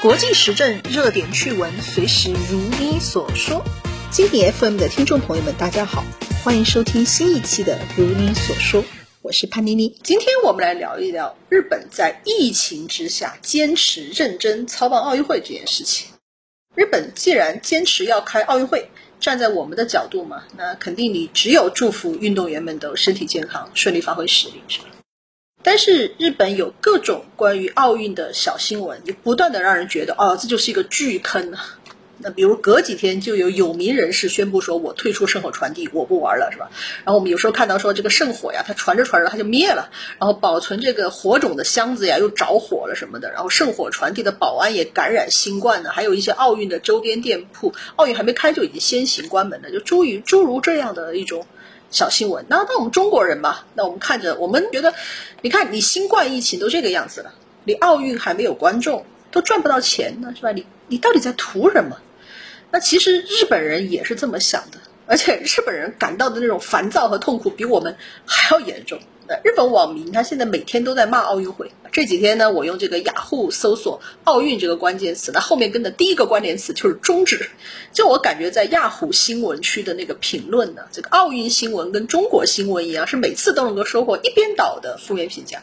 [0.00, 3.62] 国际时政热点趣闻，随时如你所说。
[4.10, 6.04] 经典 FM 的听众朋友们，大家好，
[6.42, 8.82] 欢迎收听新一期的《如你所说》，
[9.22, 9.98] 我是潘妮妮。
[10.02, 16.06] 今天我们来聊一聊日本在疫情之下坚持认真操办奥运会这件事情。
[16.74, 18.88] 日本既然坚持要开奥运会，
[19.20, 24.86] 站在我们的角度嘛，那肯定你只有祝福运动员们都身体健康，顺利发挥实力，是吧？
[25.62, 31.78] 但是日本有各种关于奥运的小新闻，就不断的让人觉得，哦，这就是一个巨坑啊。
[32.20, 36.68] 那比如隔几天就有有名人士宣布说，我退出圣火传递，我不玩了，是吧？
[37.04, 51.46] 然后我们有时候看到说这个圣火呀，它传着传着它就灭了，然后保存这个火种的箱子呀又着火了什么的，然后圣火传递的保安也感染新冠了，还有一些奥运的周边店铺，奥运还没开就已经先行关门了，就诸于诸如这样的一种。
[51.90, 54.92] 小新闻，那那我们中国人吧，那我们看着，我们觉得，
[55.40, 57.32] 你看你新冠疫情都这个样子了，
[57.64, 60.52] 你奥运还没有观众，都赚不到钱呢，是吧？
[60.52, 61.96] 你你到底在图什么？
[62.70, 68.98] 那其实日本人也是这么想的，而且日本人感到的那种烦躁和痛苦比我们还要严重。
[69.44, 71.70] 日本网民他现在每天都在骂奥运会。
[71.90, 77.50] 这几天呢，我用这个雅虎搜索“奥运”这个关键词，那后面跟的第一个关联词就是“终止”。
[77.92, 85.62] 就我感觉，在雅虎新闻区的那个评论呢，这个奥运新闻跟中国新闻一样，是每次都能够收获一边倒的负面评价。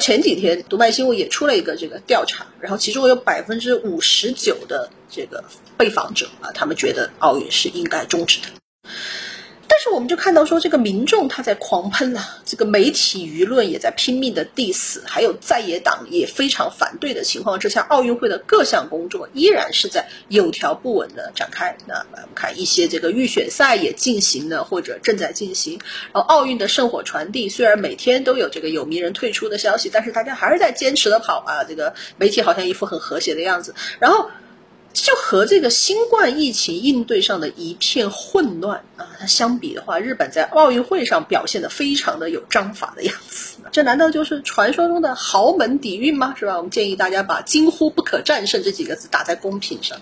[0.00, 5.44] 前几天，读卖新闻也出了一个这个调查，然后其中有百分之五十九的这个
[5.76, 8.90] 被访者啊，他们觉得奥运是应该终止的。
[9.68, 21.76] 但是我们就看到说，这个民众他在狂喷了，这个媒体舆论也在拼命的 diss，还有在野党也非常反对的情况之下，奥运会的各项工作依然是在有条不紊的展开。
[21.86, 25.78] 那我们看一些这个预选赛也进行了或者正在进行，
[26.12, 34.30] 然后奥运的圣火传递虽然每天都有这个有名人退出的消息，但是大家还是在坚持的跑啊，这个媒体好像一副很和谐的样子，然后。
[35.04, 43.58] 就和这个新冠疫情应对上的一片混乱啊，它相比的话，日本在奥运会上表现的非常的有章法的样子。
[43.70, 46.34] 这难道就是传说中的豪门底蕴吗？
[46.38, 46.56] 是吧？
[46.56, 49.98] 我们建议大家把“惊呼不可战胜”这几个字打在公屏上。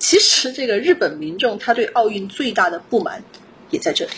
[0.00, 3.22] 其实，这个日本民众他对奥运最大的不满
[3.70, 4.12] 也在这里。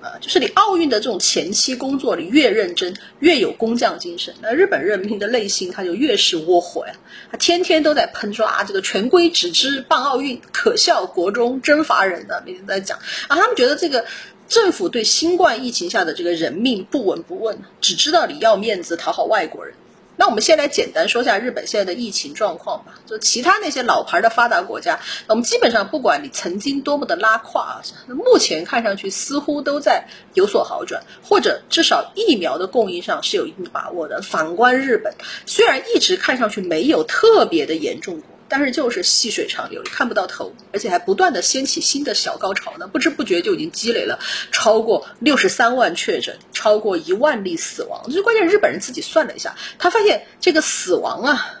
[0.00, 6.92] 呃就是你奥运的这种前期工作，你越认真，越有工匠精神，那日本人民的内心他就越是窝火呀。
[7.30, 12.98] 他天天都在喷说啊，这个权贵只知办奥运，可笑国中真乏人的，每天在讲
[13.28, 14.04] 啊，他们觉得这个
[14.48, 19.74] 政府对新冠疫情下的这个人命不闻不问，只知道你要面子讨好外国人。
[20.16, 22.94] 那我们先来简单说下日本现在的疫情状况吧。
[23.06, 34.22] 就其他那些老牌的发达国家，我们基本上不管你曾经多么的拉胯啊，目前看上去似乎都在有所好转，或者至少疫苗的供应上是有一定把握的。
[34.22, 35.14] 反观日本，
[35.46, 38.35] 虽然一直看上去没有特别的严重过。
[38.48, 44.18] 但是就是细水长流，看不到头，而且还不断的掀起新的小高潮呢，不知不觉就已经积累了
[44.52, 48.10] 超过六十三万确诊，超过一万例死亡。
[48.10, 51.60] 最关键，日本人自己算了一下，他发现这个死亡啊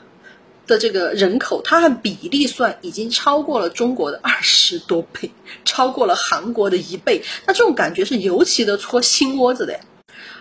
[0.66, 5.30] 的这个人口，他按比例算，已经超过了中国的二十多倍，
[5.64, 7.22] 超过了韩国的一倍。
[7.46, 9.80] 那这种感觉是尤其的戳心窝子的呀。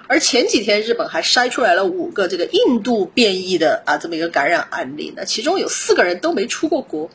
[0.08, 7.10] 而前几天日本还筛出来了五个这个印度变异的啊这么一个感染案例，那其中有四个人都没出过国，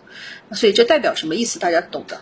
[0.53, 1.59] 所以这代表什么意思？
[1.59, 2.21] 大家懂的。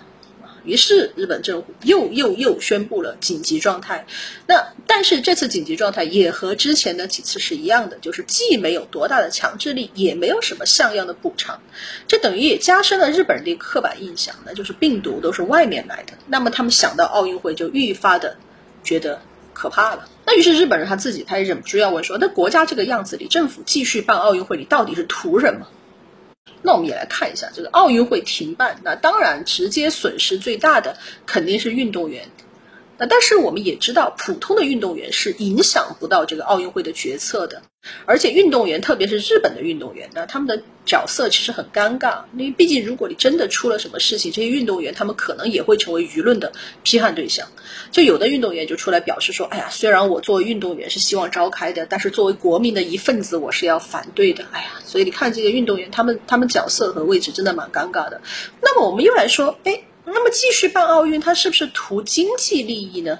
[0.64, 4.04] 于是日本政府又又又宣布了紧急状态。
[4.46, 11.62] 那但是这次紧急状态也和之前的几次是一样的，就是既没有多大的强制力，也没有什么像样的补偿，
[12.06, 16.12] 这等于也加深了日本人的刻板印象，那就是病毒都是外面来的。
[16.26, 18.36] 那么他们想到奥运会就愈发的
[18.84, 19.22] 觉得。
[19.58, 20.02] 可怕的。
[20.24, 25.66] 那于是日本人他自己他也忍不住要问说：那国家这个样子里，政府继续办奥运会，你到底是图什么？
[26.62, 32.28] 那我们也来看一下这个奥运会停办，那当然直接损失最大的肯定是运动员。
[32.98, 37.62] 那但是我们也知道，普通的运动员是影响不到这个奥运会的决策的。
[38.04, 46.52] 而且运动员，特别是日本的运动员，那他们的角色其实很尴尬，因为毕竟如果你真的出了什么事情，这些运动员他们可能也会成为舆论的
[46.82, 47.48] 批判对象。
[47.92, 58.20] 就有的运动员就出来表示说：“哎呀，虽然我作为运动员是希望召开的，但是作为国民的一份子，我是要反对的。”哎呀，所以你看这些运动员，他们他们角色和位置真的蛮尴尬的。
[58.60, 59.82] 那么我们又来说，哎。
[60.12, 63.18] 那么继续办奥运，它是不是图经济利益呢？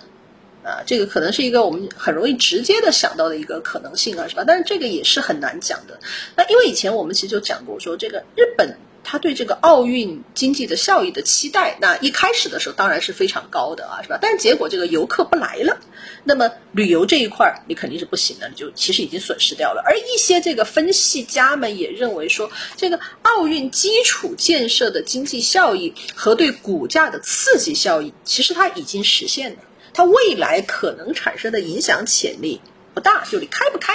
[0.64, 4.44] 啊，这个可能是一个我们很容易直接的想到的一个可能性啊，是吧？
[4.46, 5.98] 但是这个也是很难讲的。
[6.36, 8.76] 那因为以前我们其实就讲过，说这个日本。
[9.10, 14.18] 他对这个奥运经济的效益的期待，那一开始的时候当然是非常高的啊，是吧？
[14.20, 15.78] 但是结果这个游客不来了，
[16.24, 19.82] 那么旅游这一块儿你肯定是不行的，你就其实已经损失掉了。
[19.86, 29.58] 而一些这个分析家们也认为说，这个奥运基础建设的经济效益和对股价的刺激效益，其实它已经实现了，
[29.94, 32.60] 它未来可能产生的影响潜力
[32.92, 33.94] 不大，就你开不开，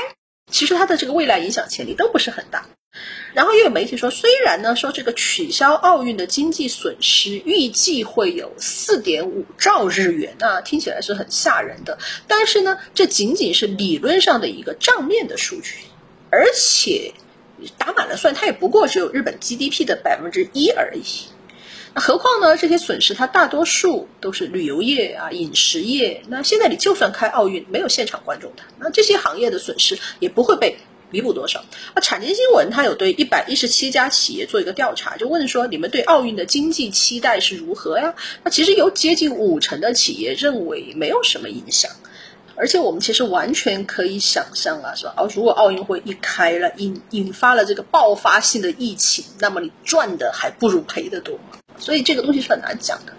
[0.51, 2.65] 其实它的这个未来影响潜力都不是很大。
[3.33, 11.97] 然后又有媒体说，虽然呢说这个取消奥运的经济损失预计会有四点五兆日元啊，听起来是很吓人的，
[12.27, 15.77] 但是呢，这仅仅是理论上的一个账面的数据，
[16.29, 17.13] 而且
[17.79, 21.01] 打满了算，它也不过只有日本 GDP 的百分之一而已。
[21.95, 26.21] 那何况呢，这些损失它大多数都是旅游业啊、饮食业。
[26.27, 30.77] 那现在你就算开奥运，没有现场观众的，那这些行业的损失也不会被。
[31.13, 31.63] 弥补多少？
[31.93, 38.15] 啊，产经新闻它有对一百一十七家企业做一个调查，就问说你们对奥运的经济期待是如何呀？
[38.43, 41.91] 那其实有接近五成的企业认为没有什么影响，
[42.55, 51.39] 而且我们其实完全可以想象啊，是吧哦，如果奥运会一开了，引引发了这个爆发性的疫情，那么你赚的还不如赔的多，
[51.77, 53.13] 所以这个东西是很难讲的。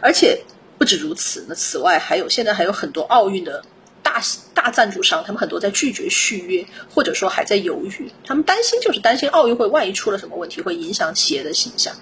[0.00, 0.42] 而且
[0.78, 3.62] 不止如此，那此外还有现在还有很多奥运的。
[4.06, 4.22] 大
[4.54, 6.64] 大赞助商，他们很多在拒绝续约，
[6.94, 8.08] 或者说还在犹豫。
[8.24, 11.92] 他们担心，就是担心奥运会万一出了什么问题，会影响企业的形象。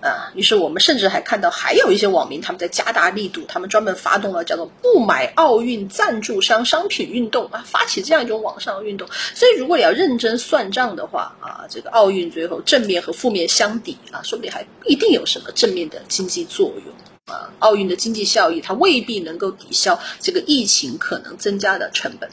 [0.00, 9.06] 啊，于是我们甚至还看到，还有一些网民他们在加大力度，他们专门发动了叫做“不买奥运赞助商商品运动”啊，发起这样一种网上运动。
[9.34, 17.09] 所以，如果你要认真算账的话啊，这个奥运最后正面和负面相抵啊，说不定还不一定有什么正面的经济作用。
[17.58, 22.30] 奥运的经济效益它未必能够抵消这个疫情可能增加的成本。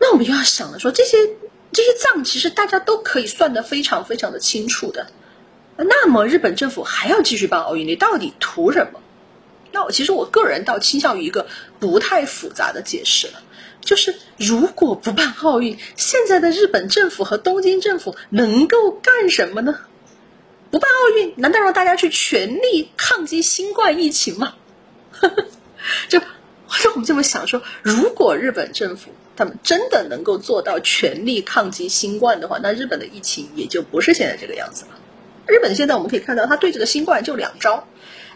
[0.00, 1.16] 那我们又要想了，说这些
[1.72, 5.06] 这些账其实大家都可以算得非常非常的清楚的。
[5.76, 9.00] 那么日本政府还要继续办奥运，你到底图什么？
[9.72, 11.48] 那我其实我个人倒倾向于一个
[11.80, 13.42] 不太复杂的解释了，
[13.80, 19.80] 就是如果不办奥运，现在的日本政府和东京政府能够干什么呢？
[20.74, 24.54] 不办奥运，难道让大家去全力抗击新冠疫情吗？
[26.10, 34.98] 就让我们这么想说，如果日本政府他们真的能够做到全力抗击新冠的话，那日本的疫情也就不是现在这个样子了。
[35.46, 37.86] 日本现在我们可以看到，他对这个新冠就两招，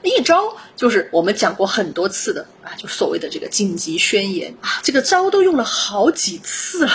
[0.05, 6.93] 一招就是我们讲过很多次的啊，就所谓的这个紧急宣言啊，这个招都用了好几次了，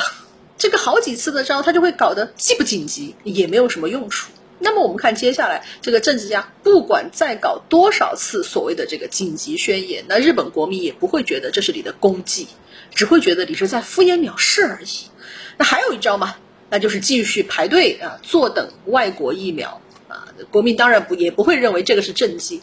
[0.57, 4.31] 这个好几次的招，他就会搞得既不紧急，也没有什么用处。
[4.59, 12.47] 那么我们看接下来这个政治家不管再搞多少次所谓的这个紧急宣言，那日本国民也不会觉得这是你的功绩，
[12.95, 15.09] 只会觉得你是在敷衍了事而已。
[15.57, 16.35] 那还有一招嘛，
[16.69, 20.27] 那就是继续排队啊，坐等外国疫苗啊。
[20.49, 22.61] 国民当然不也不会认为这个是政绩，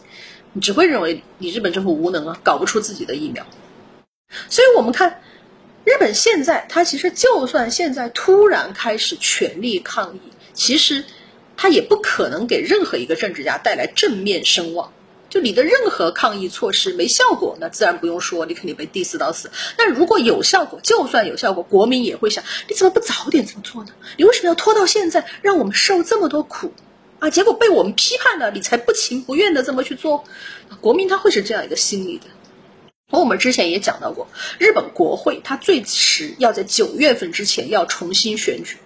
[0.55, 3.45] 你只会认为你日本政府无能啊，搞不出自己的疫苗。
[4.49, 5.21] 所以我们看
[5.85, 10.21] 日本现在，他其实就算现在突然开始全力抗议，
[10.55, 11.05] 其实。
[11.63, 14.95] 他也不可能给任何一个政治家带来正面声望。
[15.29, 19.51] 就你的任何抗议措施没效果，那自然不用说，你肯定被 diss 到死。
[19.77, 23.91] 但如果有效果，就算有效果，国民也会想：你怎么不早点这么做呢？
[24.17, 26.73] 你为什么要拖到现在，让我们受这么多苦
[27.19, 27.29] 啊？
[27.29, 30.25] 结果被我们批判了，你才不情不愿的这么去做。
[30.81, 32.25] 国民他会是这样一个心理的。
[33.11, 34.29] 我们之前也讲到过，
[34.59, 38.79] 日本国会它最迟要在九月份之前要重新选举。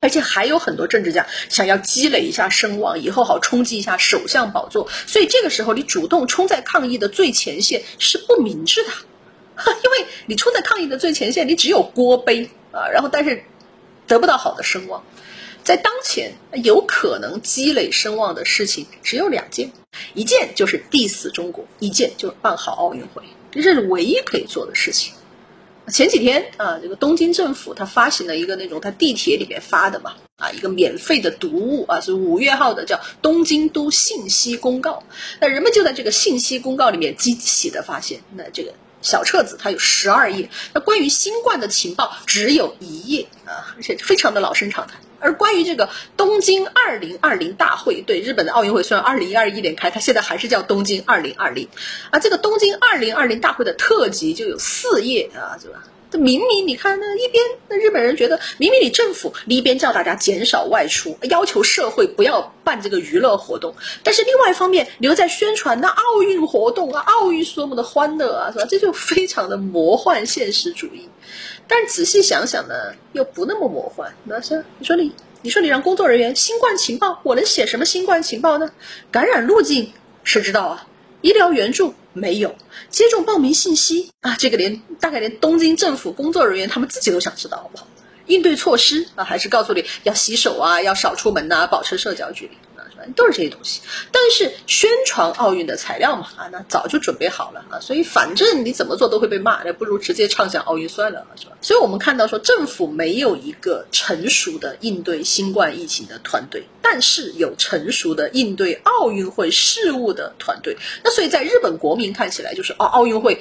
[0.00, 4.88] 而且还有很多政治家想要积累一下声望，以后好冲击一下首相宝座。
[5.06, 8.90] 所以这个时候，你主动冲在抗议的最前线是不明智的，
[9.82, 13.44] 因为你冲在抗议的最前线，你只有锅杯啊，然后但是
[14.06, 15.02] 得不到好的声望。
[15.62, 19.72] 在当前，有可能积累声望的事情只有两件，
[20.12, 25.14] 一件就是 diss 中国，一件就是办好奥运会，这是唯一可以做的事情。
[25.88, 35.04] 前几天啊，这个东京政府它发行了一个那种它地铁里面发的嘛，啊，一个免费的读物啊，是五月号的，叫《东京都信息公告》。
[35.40, 38.72] 那人们就在这个信息公告里面惊喜的发现，那这个
[39.02, 44.98] 小册子它有十二页，那关于新冠的情报只有一页啊，而且非常的老生常谈。
[45.24, 45.88] 而关于这个
[46.18, 51.66] 东京二零二零大会，对日本的奥运会虽然二零二一年开，它现在还是叫东京二零二零，
[52.10, 55.82] 啊，这个东京二零二零大会的特辑就有四页啊，是吧？
[56.10, 68.66] 这明明你看，那一边那日本人觉得，明明你政府你一边叫大家减少外出，要求社会不要办这个娱乐活动，但是另外一方面你又在宣传那奥运活动啊，奥运是多么的欢乐啊，是吧？
[68.68, 71.08] 这就非常的魔幻现实主义。
[71.66, 74.14] 但仔细想想呢，又不那么魔幻。
[74.24, 78.70] 那是你说你你说你让工作人员新冠情报，我能写什么新冠情报呢？
[79.10, 79.92] 感染路径
[80.22, 80.86] 谁知道啊？
[81.20, 82.54] 医疗援助没有，
[82.90, 87.86] 接种报名信息啊，这个连大概连东京政府工作人员他们自己都想知道好不好？
[88.26, 92.84] 应对措施啊，还是告诉你要洗手啊，要少出门呐，保持社交距离啊。
[93.14, 101.52] 都是这些东西，但是宣传奥运的材料嘛，啊，那早就准备好了啊，所以反正你怎么做都会被骂，那不如直接畅想奥运算了，是吧？
[101.60, 110.76] 所以我们看到说，政府没有一个成熟的应对新冠疫情的团队，但是有成熟的应对奥运会事务的团队。
[111.04, 113.40] 那所以在日本国民看起来就是哦，奥运会。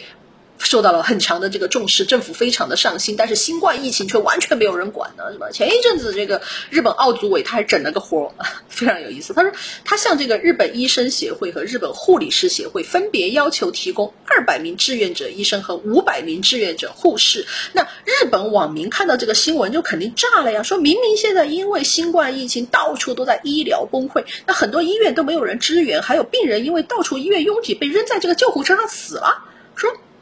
[0.63, 5.50] 受到了很强的这个重视，政府非常的上心，但是新冠疫情却完全没有人管呢，是吧？
[5.51, 8.34] 前一阵子这个日本奥组委他还整了个活，
[8.70, 9.34] 非常有意思。
[9.34, 9.51] 他说
[9.86, 17.46] 他向这个日本医生协会和日本护理师协会分别要求提供二百名志愿者医生和五百名志愿者护士。
[17.74, 29.43] 那日本网民看到这个新闻就肯定炸了呀，说明明现在因为新冠疫情到处都在医疗崩溃，那很多医院都没有人支援，还有病人因为到处医院拥挤被扔在这个救护车上死了，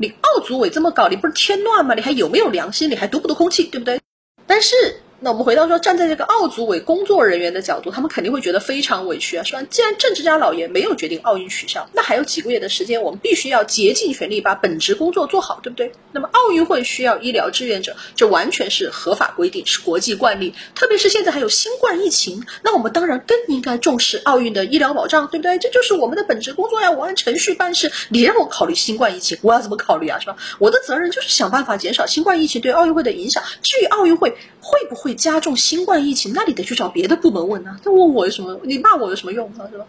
[0.02, 1.94] 你奥组委这么搞，你不是添乱吗？
[1.94, 2.90] 你还有没有良心？
[2.90, 3.64] 你还读不读空气？
[3.66, 4.02] 对不对？
[4.48, 4.76] 但是。
[5.24, 9.62] 那我们回到说，站在这个奥组委工作人员的角度，他们肯定会觉得非常委屈啊，是吧？
[9.70, 15.92] 既然政治家老爷没有决定奥运取消，那还有几个月的时间，我们必须要竭尽全力把本职工作做好，对不对？
[16.12, 20.56] 那么奥运会需要医疗志愿者，这完全是合法规定，是国际惯例。
[20.74, 25.60] 特别是现在还有新冠疫情，那我们当然更应该重视奥运的医疗保障，对不对？
[25.60, 27.92] 这就是我们的本职工作呀，我按程序办事。
[28.10, 30.18] 你让我考虑新冠疫情，我要怎么考虑啊？
[30.18, 30.36] 是吧？
[30.58, 33.44] 我的责任就是想办法减少新冠疫情对奥运会的影响。
[33.62, 37.80] 至于奥运会会不会加重新冠疫情，那你得去找别的部门问啊！
[37.84, 38.60] 那问我有什么？
[38.64, 39.68] 你骂我有什么用啊？
[39.72, 39.86] 是吧？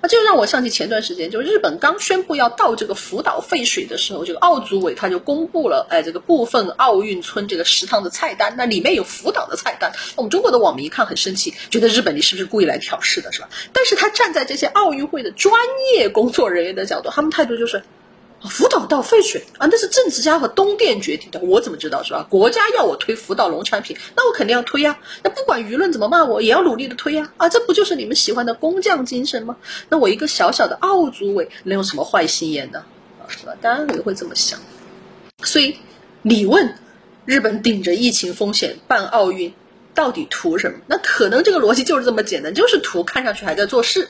[0.00, 9.92] 啊，这就让我想起前段时间，就日本刚宣布要倒这个福岛废水的时候，这个奥组委他就公布了，哎，这个部分奥运村这个食堂的菜单，那里面有福岛的菜单。
[10.16, 13.50] 我们中国的网民一看很生气，觉得日本你是不是故意来挑事的，是吧？
[13.74, 15.54] 但是他站在这些奥运会的专
[15.94, 17.82] 业工作人员的角度，他们态度就是。
[18.48, 22.26] 福岛倒废水啊，那是政治家和东电决定的，我怎么知道是吧？
[22.30, 24.98] 国家要我推福岛农产品，那我肯定要推呀。
[25.22, 27.32] 那不管舆论怎么骂我，也要努力的推呀。
[27.36, 29.56] 啊，这不就是你们喜欢的工匠精神吗？
[29.90, 32.82] 那我一个小小的奥组委能有什么坏心眼呢？
[33.20, 33.52] 啊，是吧？
[33.60, 34.58] 当然也会这么想。
[35.42, 35.76] 所以
[36.22, 36.74] 你问
[37.26, 39.52] 日本顶着疫情风险办奥运，
[39.94, 40.78] 到底图什么？
[40.86, 44.08] 那可能这个逻辑就是这么简单，就是图看上去还在做事。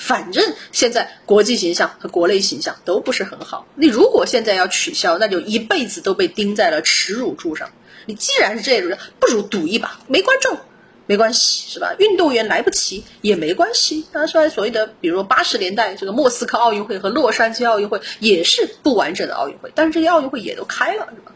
[0.00, 3.66] 反正现在国际形象和国内形象都不是很好。
[3.74, 7.70] 你如果现在要取消，那就一辈子都被钉在了耻辱柱上。
[8.06, 10.56] 你既然是这种人，不如赌一把，没观众
[11.06, 11.94] 没关系，是吧？
[11.98, 14.06] 运动员来不及也没关系。
[14.10, 21.32] 他说所谓的，比如八十年代这个莫斯科奥运会和洛杉矶奥运会也是不完整的奥运会，但是这些奥运会也都开了，是吧？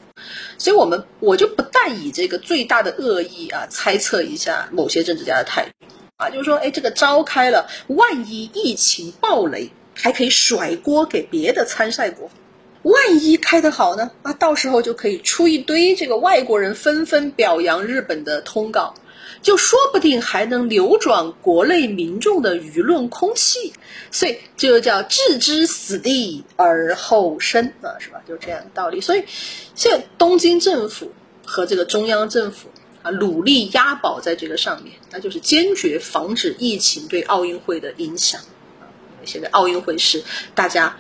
[0.57, 5.87] 所以我们我就不但以这个最大的恶意啊，猜测一下某些政治家的态度。
[6.17, 12.31] 啊，就是说，哎，这个召开了，万一疫情暴雷，还可以甩锅给别的参赛国。
[12.85, 14.13] 万一开得好呢？
[14.23, 18.95] 啊，到时候就可以出一堆这个外国人纷纷表扬日本的通告，
[19.43, 23.73] 就说不定还能扭转国内民众的舆论空气。
[24.13, 28.23] 所以这就叫置之死地而后生啊，是吧？
[28.29, 29.01] 就这样的道理。
[29.01, 29.25] 所以
[29.75, 31.11] 现在东京政府
[31.45, 32.69] 和这个中央政府。
[33.05, 38.41] 啊，努力押宝在这个上面，那就是坚决防止疫情对奥运会的影响。
[39.27, 40.97] 现在奥运会是大家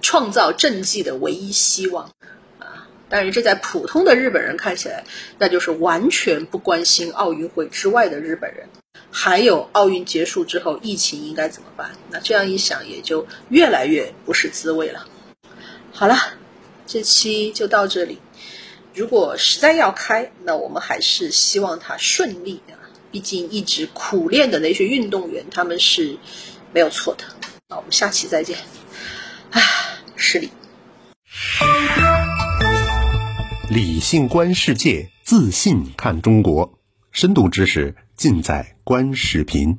[0.00, 2.10] 创造政绩的唯一希望。
[2.58, 5.04] 啊，但是这在普通的日本人看起来，
[5.38, 8.68] 那就是完全不关心奥运会之外的日本人。
[9.12, 11.92] 还有奥运结束之后，疫情应该怎么办？
[12.10, 15.06] 那这样一想，也就越来越不是滋味了。
[15.92, 16.16] 好了，
[16.86, 18.18] 这期就到这里。
[18.94, 22.76] 如果实在要开，那我们还是希望它顺利啊！
[23.10, 26.18] 毕竟一直苦练的那些运动员，他们是
[26.74, 27.24] 没有错的。
[27.68, 28.58] 那我们下期再见。
[29.50, 29.60] 啊，
[30.14, 30.50] 失礼。
[33.70, 36.78] 理性观世界，自信看中国，
[37.12, 39.78] 深度知识尽在观视频。